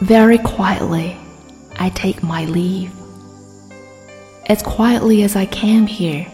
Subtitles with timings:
[0.00, 1.16] Very quietly,
[1.78, 2.92] I take my leave.
[4.44, 6.26] As quietly as I came here,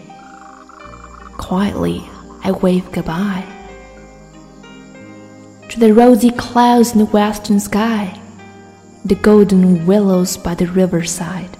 [1.37, 2.03] quietly
[2.43, 3.45] I wave goodbye.
[5.69, 8.19] To the rosy clouds in the western sky,
[9.05, 11.57] the golden willows by the riverside,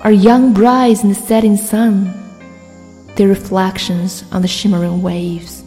[0.00, 2.12] our young brides in the setting sun,
[3.16, 5.62] their reflections on the shimmering waves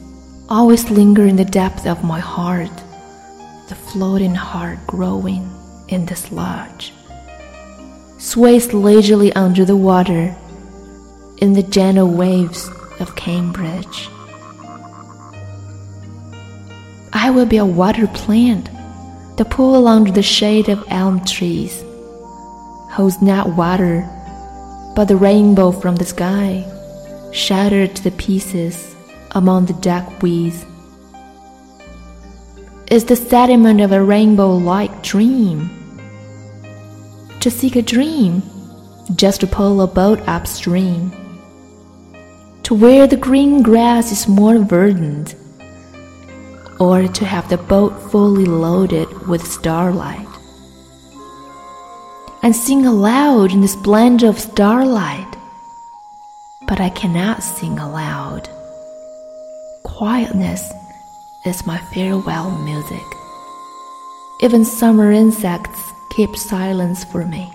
[0.49, 2.71] always linger in the depth of my heart
[3.67, 5.49] the floating heart growing
[5.87, 6.93] in the sludge
[8.17, 10.35] sways leisurely under the water
[11.37, 12.69] in the gentle waves
[12.99, 14.09] of Cambridge.
[17.13, 18.69] I will be a water plant
[19.37, 21.83] that pool under the shade of elm trees,
[22.91, 24.07] holds not water,
[24.95, 26.65] but the rainbow from the sky,
[27.33, 28.95] shattered to pieces
[29.31, 30.65] among the duckweeds
[32.91, 35.69] is the sediment of a rainbow like dream.
[37.39, 38.43] To seek a dream,
[39.15, 41.11] just to pull a boat upstream.
[42.63, 45.35] To where the green grass is more verdant,
[46.79, 50.27] or to have the boat fully loaded with starlight.
[52.43, 55.35] And sing aloud in the splendor of starlight,
[56.67, 58.49] but I cannot sing aloud.
[59.83, 60.71] Quietness
[61.45, 63.05] is my farewell music.
[64.41, 67.51] Even summer insects keep silence for me.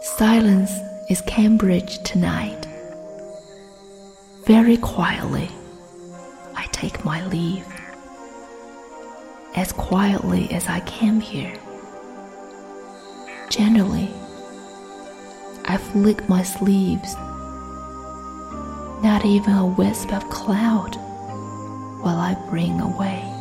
[0.00, 0.72] Silence
[1.10, 2.66] is Cambridge tonight.
[4.46, 5.50] Very quietly,
[6.54, 7.66] I take my leave.
[9.54, 11.54] As quietly as I came here.
[13.50, 14.08] Generally,
[15.66, 17.14] I flick my sleeves.
[19.02, 20.96] Not even a wisp of cloud
[21.98, 23.37] will I bring away.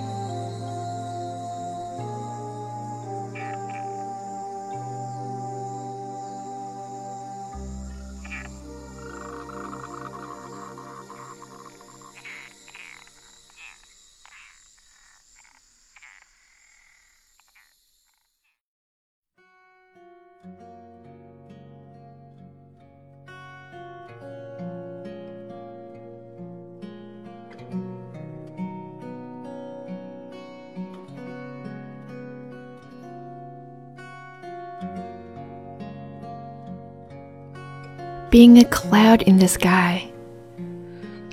[38.30, 40.12] ，being a cloud in the sky.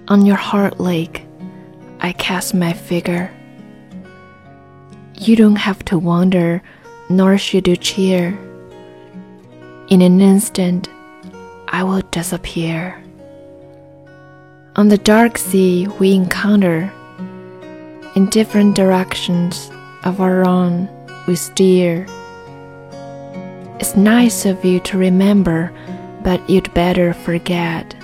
[0.09, 1.27] On your heart lake,
[2.01, 3.33] I cast my figure.
[5.19, 6.63] You don't have to wonder,
[7.09, 8.39] nor should you cheer.
[9.89, 10.89] In an instant,
[11.69, 13.03] I will disappear.
[14.77, 16.93] On the dark sea, we encounter.
[18.15, 19.71] In different directions
[20.05, 20.89] of our own,
[21.27, 22.07] we steer.
[23.81, 25.73] It's nice of you to remember
[26.24, 27.96] but you'd better forget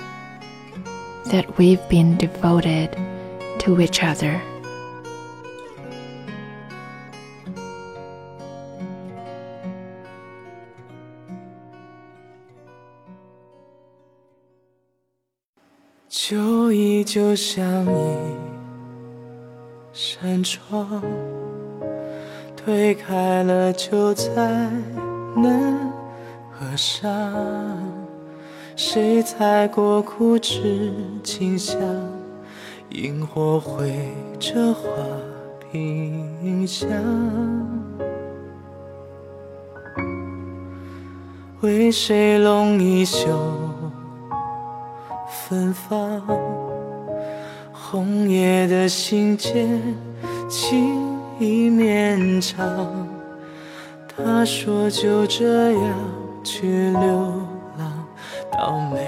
[1.30, 2.96] that we've been devoted
[3.58, 4.40] to each other.
[16.08, 18.36] 旧忆就像一
[19.92, 21.02] 扇窗，
[22.56, 24.32] 推开了就再
[25.36, 25.92] 难
[26.50, 27.99] 合上。
[28.83, 30.91] 谁踩过枯枝
[31.23, 31.77] 清香？
[32.89, 33.93] 萤火绘
[34.39, 34.89] 着花
[35.71, 36.89] 屏香，
[41.61, 43.29] 为谁拢一袖
[45.29, 46.19] 芬芳？
[47.71, 49.79] 红叶的信笺，
[50.49, 53.07] 情意绵长。
[54.07, 55.93] 他说就这样
[56.43, 57.50] 去流。
[58.61, 58.99] 到美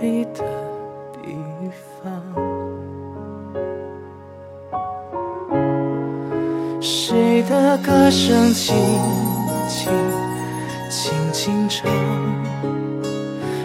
[0.00, 0.42] 丽的
[1.22, 1.70] 地
[2.02, 2.10] 方，
[6.80, 8.74] 谁的歌声轻
[9.68, 9.92] 轻
[10.90, 11.88] 轻轻唱，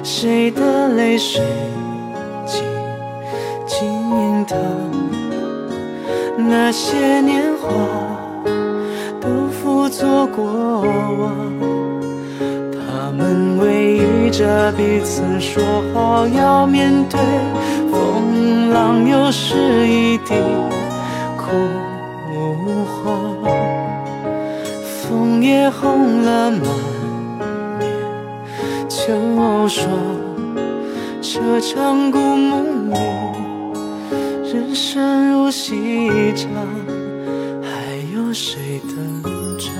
[0.04, 1.44] 谁的泪水
[2.46, 2.62] 静
[3.66, 4.56] 静淌，
[6.38, 7.68] 那些年华
[9.20, 11.65] 都付作过往。
[14.38, 17.18] 着彼此，说好要面对
[17.90, 20.36] 风浪，又是一地
[21.38, 21.46] 枯
[22.84, 23.34] 黄。
[24.84, 26.60] 枫叶红了满
[27.80, 27.88] 面
[28.90, 29.14] 秋
[29.70, 29.88] 霜，
[31.22, 32.94] 这场故梦里，
[34.52, 36.50] 人生如戏场，
[37.64, 38.34] 还有。
[38.34, 39.24] 谁登
[39.58, 39.72] 场？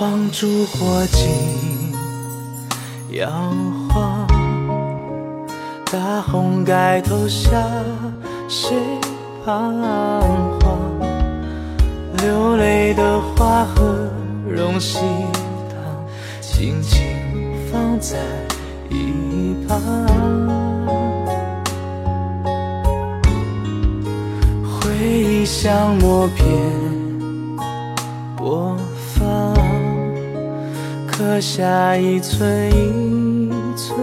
[0.00, 1.28] 黄烛火尽，
[3.10, 3.28] 摇
[3.90, 4.26] 晃。
[5.92, 7.50] 大红盖头下，
[8.48, 8.74] 谁
[9.44, 9.78] 彷
[10.58, 10.80] 徨？
[12.16, 14.08] 流泪的花和
[14.48, 15.00] 荣喜
[15.68, 15.78] 糖，
[16.40, 16.98] 轻轻
[17.70, 18.16] 放在
[18.88, 19.78] 一旁。
[24.64, 26.46] 回忆像默片
[28.34, 28.89] 播放，
[31.20, 33.94] 刻下一寸一寸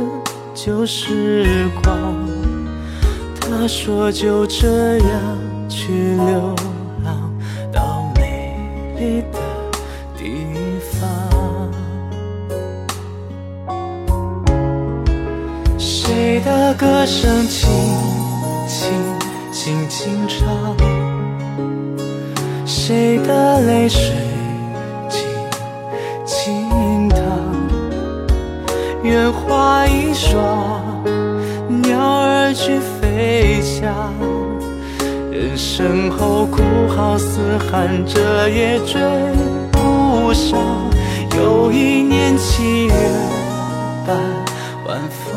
[0.54, 2.14] 旧时光。
[3.42, 5.38] 他说就这样
[5.68, 6.56] 去流
[7.04, 7.34] 浪
[7.74, 8.56] 到美
[9.00, 9.40] 丽的
[10.16, 10.46] 地
[10.92, 11.72] 方。
[15.80, 17.68] 谁的歌声轻
[18.68, 18.94] 轻
[19.52, 20.78] 轻轻唱？
[22.64, 24.14] 谁的泪水
[29.68, 31.04] 花一双，
[31.82, 34.14] 鸟儿去飞翔。
[35.30, 39.02] 人生后哭号嘶喊，这也追
[39.70, 40.58] 不上。
[41.38, 42.94] 又一年七月
[44.06, 44.16] 半，
[44.88, 45.36] 晚风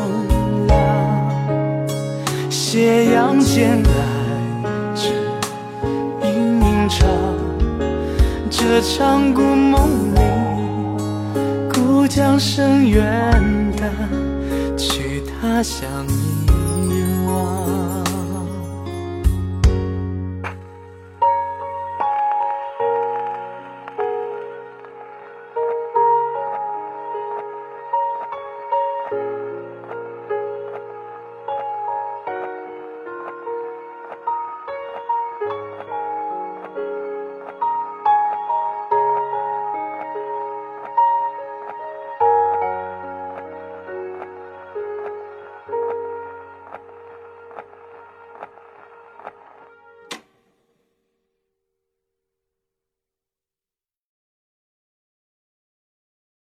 [0.65, 1.89] 凉，
[2.49, 3.89] 斜阳渐来
[4.95, 5.09] 至
[6.23, 7.05] 阴影长。
[8.49, 10.21] 这场故梦里，
[12.13, 13.01] 将深渊
[13.77, 13.89] 的
[14.77, 17.70] 去他乡遗忘